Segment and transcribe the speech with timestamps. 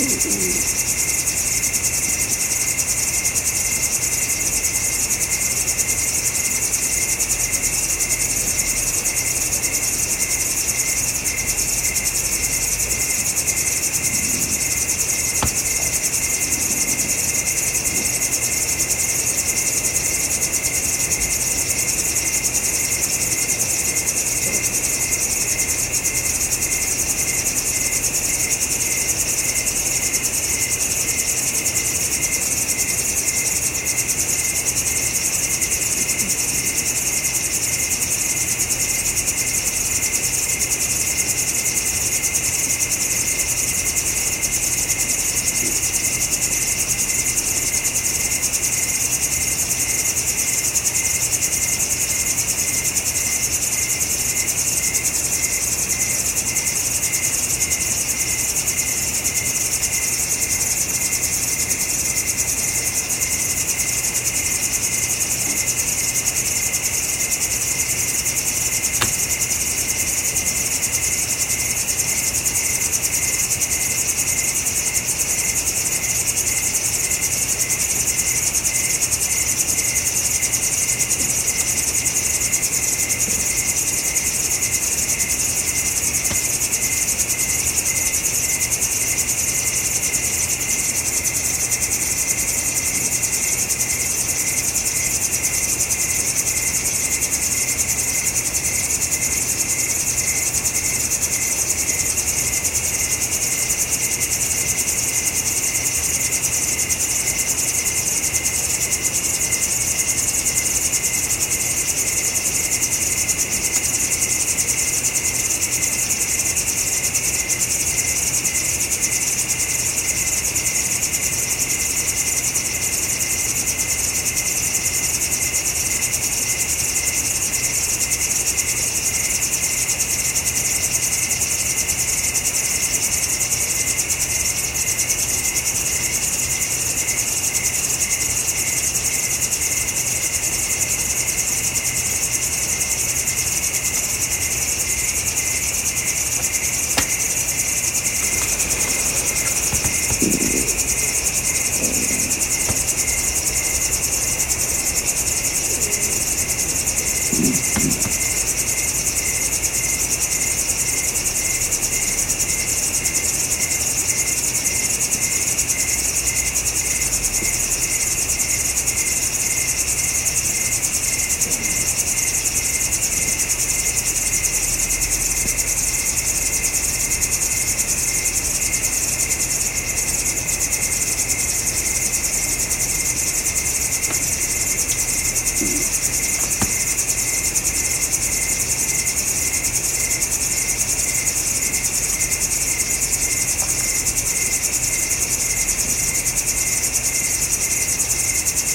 [0.00, 1.07] うん。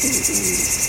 [0.00, 0.87] 嗯嗯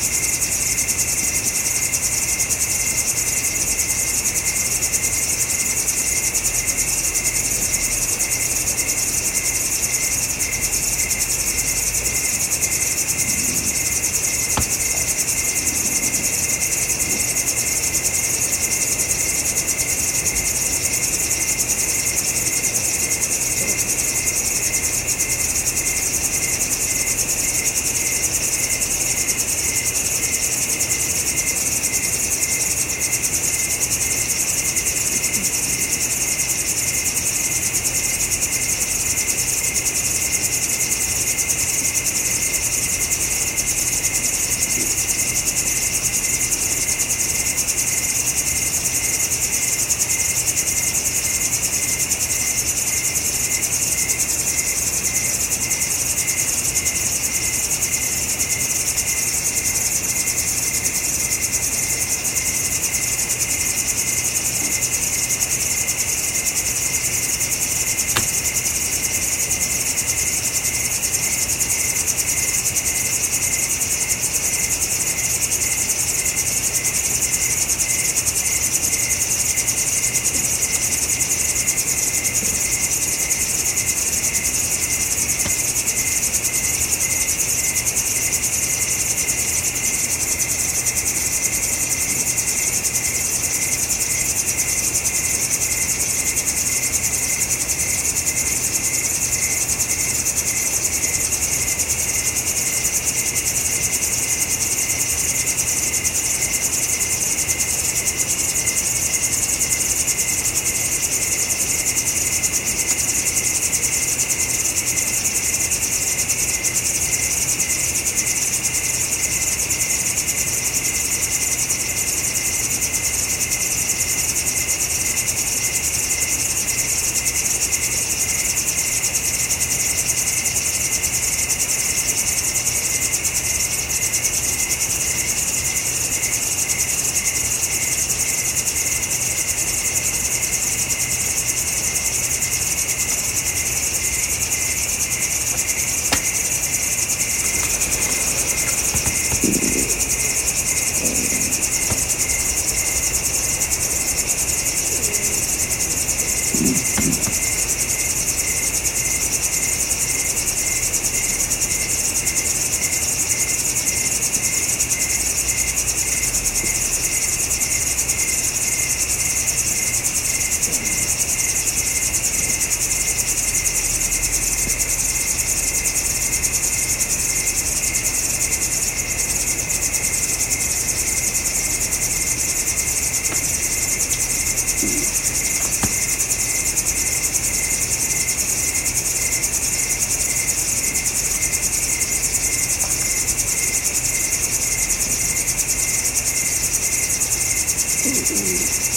[198.29, 198.88] Peace.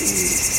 [0.00, 0.57] Mm-hmm.